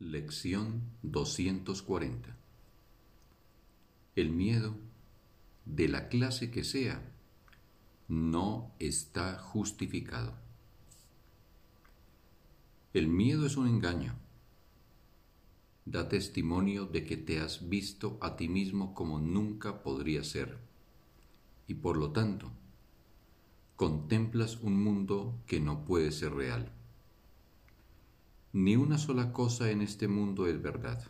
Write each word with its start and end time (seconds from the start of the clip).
Lección 0.00 0.84
240 1.02 2.36
El 4.14 4.30
miedo, 4.30 4.76
de 5.64 5.88
la 5.88 6.08
clase 6.08 6.52
que 6.52 6.62
sea, 6.62 7.02
no 8.06 8.70
está 8.78 9.40
justificado. 9.40 10.34
El 12.94 13.08
miedo 13.08 13.44
es 13.44 13.56
un 13.56 13.66
engaño. 13.66 14.14
Da 15.84 16.08
testimonio 16.08 16.86
de 16.86 17.04
que 17.04 17.16
te 17.16 17.40
has 17.40 17.68
visto 17.68 18.18
a 18.20 18.36
ti 18.36 18.48
mismo 18.48 18.94
como 18.94 19.18
nunca 19.18 19.82
podría 19.82 20.22
ser, 20.22 20.58
y 21.66 21.74
por 21.74 21.96
lo 21.96 22.12
tanto, 22.12 22.52
contemplas 23.74 24.60
un 24.60 24.80
mundo 24.80 25.42
que 25.48 25.58
no 25.58 25.84
puede 25.84 26.12
ser 26.12 26.34
real. 26.34 26.77
Ni 28.60 28.74
una 28.74 28.98
sola 28.98 29.32
cosa 29.32 29.70
en 29.70 29.82
este 29.82 30.08
mundo 30.08 30.48
es 30.48 30.60
verdad. 30.60 31.00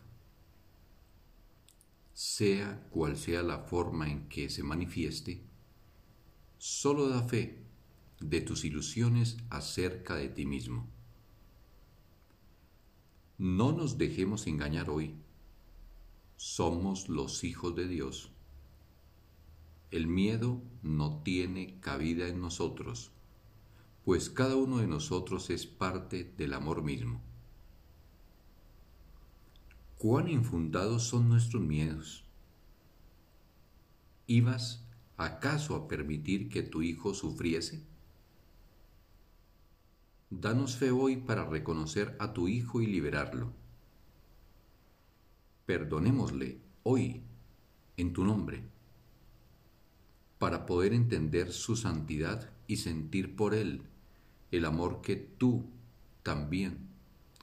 Sea 2.13 2.87
cual 2.91 3.17
sea 3.17 3.41
la 3.41 3.57
forma 3.57 4.07
en 4.07 4.29
que 4.29 4.51
se 4.51 4.61
manifieste, 4.61 5.41
solo 6.59 7.09
da 7.09 7.23
fe 7.23 7.63
de 8.19 8.41
tus 8.41 8.65
ilusiones 8.65 9.37
acerca 9.49 10.13
de 10.13 10.29
ti 10.29 10.45
mismo. 10.45 10.87
No 13.39 13.71
nos 13.71 13.97
dejemos 13.97 14.45
engañar 14.45 14.91
hoy. 14.91 15.15
Somos 16.35 17.09
los 17.09 17.43
hijos 17.43 17.75
de 17.75 17.87
Dios. 17.87 18.31
El 19.89 20.05
miedo 20.05 20.61
no 20.83 21.23
tiene 21.23 21.79
cabida 21.79 22.27
en 22.27 22.41
nosotros, 22.41 23.11
pues 24.05 24.29
cada 24.29 24.55
uno 24.55 24.77
de 24.77 24.87
nosotros 24.87 25.49
es 25.49 25.65
parte 25.65 26.31
del 26.37 26.53
amor 26.53 26.83
mismo. 26.83 27.27
¿Cuán 29.99 30.29
infundados 30.29 31.03
son 31.03 31.27
nuestros 31.27 31.61
miedos? 31.61 32.23
¿Ibas 34.27 34.81
acaso 35.17 35.75
a 35.75 35.89
permitir 35.89 36.47
que 36.47 36.63
tu 36.63 36.81
hijo 36.81 37.13
sufriese? 37.13 37.83
Danos 40.29 40.77
fe 40.77 40.91
hoy 40.91 41.17
para 41.17 41.43
reconocer 41.43 42.15
a 42.19 42.31
tu 42.31 42.47
hijo 42.47 42.79
y 42.79 42.87
liberarlo. 42.87 43.51
Perdonémosle 45.65 46.61
hoy 46.83 47.21
en 47.97 48.13
tu 48.13 48.23
nombre, 48.23 48.63
para 50.37 50.65
poder 50.65 50.93
entender 50.93 51.51
su 51.51 51.75
santidad 51.75 52.49
y 52.67 52.77
sentir 52.77 53.35
por 53.35 53.53
él 53.53 53.81
el 54.51 54.63
amor 54.63 55.01
que 55.01 55.17
tú 55.17 55.65
también 56.23 56.87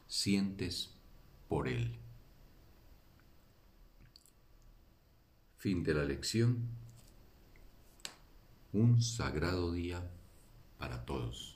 sientes 0.07 0.95
por 1.49 1.69
él. 1.69 1.99
Fin 5.67 5.83
de 5.83 5.95
la 5.95 6.05
lección. 6.05 6.59
Un 8.73 9.03
sagrado 9.03 9.73
día 9.73 10.01
para 10.79 11.05
todos. 11.05 11.56